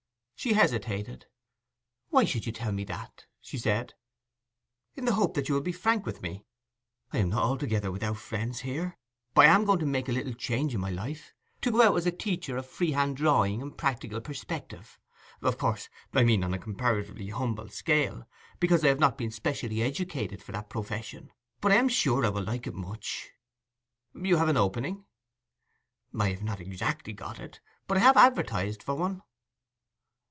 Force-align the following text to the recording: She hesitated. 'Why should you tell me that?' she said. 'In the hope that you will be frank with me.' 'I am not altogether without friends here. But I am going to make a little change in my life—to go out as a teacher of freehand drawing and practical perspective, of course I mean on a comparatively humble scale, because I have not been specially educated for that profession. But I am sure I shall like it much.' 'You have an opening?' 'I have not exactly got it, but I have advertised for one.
She 0.43 0.53
hesitated. 0.53 1.27
'Why 2.09 2.23
should 2.25 2.47
you 2.47 2.51
tell 2.51 2.71
me 2.71 2.83
that?' 2.85 3.27
she 3.41 3.59
said. 3.59 3.93
'In 4.95 5.05
the 5.05 5.13
hope 5.13 5.35
that 5.35 5.47
you 5.47 5.53
will 5.53 5.61
be 5.61 5.71
frank 5.71 6.03
with 6.03 6.23
me.' 6.23 6.47
'I 7.13 7.17
am 7.19 7.29
not 7.29 7.43
altogether 7.43 7.91
without 7.91 8.17
friends 8.17 8.61
here. 8.61 8.97
But 9.35 9.45
I 9.45 9.49
am 9.53 9.65
going 9.65 9.77
to 9.77 9.85
make 9.85 10.09
a 10.09 10.11
little 10.11 10.33
change 10.33 10.73
in 10.73 10.81
my 10.81 10.89
life—to 10.89 11.69
go 11.69 11.83
out 11.83 11.95
as 11.95 12.07
a 12.07 12.11
teacher 12.11 12.57
of 12.57 12.65
freehand 12.65 13.17
drawing 13.17 13.61
and 13.61 13.77
practical 13.77 14.19
perspective, 14.19 14.97
of 15.43 15.59
course 15.59 15.89
I 16.11 16.23
mean 16.23 16.43
on 16.43 16.55
a 16.55 16.57
comparatively 16.57 17.29
humble 17.29 17.69
scale, 17.69 18.27
because 18.59 18.83
I 18.83 18.87
have 18.87 18.99
not 18.99 19.19
been 19.19 19.29
specially 19.29 19.83
educated 19.83 20.41
for 20.41 20.53
that 20.53 20.69
profession. 20.71 21.31
But 21.59 21.71
I 21.71 21.75
am 21.75 21.87
sure 21.87 22.25
I 22.25 22.29
shall 22.31 22.41
like 22.43 22.65
it 22.65 22.73
much.' 22.73 23.29
'You 24.15 24.37
have 24.37 24.49
an 24.49 24.57
opening?' 24.57 25.05
'I 26.19 26.29
have 26.31 26.41
not 26.41 26.59
exactly 26.59 27.13
got 27.13 27.39
it, 27.39 27.59
but 27.85 27.95
I 27.97 27.99
have 27.99 28.17
advertised 28.17 28.81
for 28.81 28.95
one. 28.95 29.21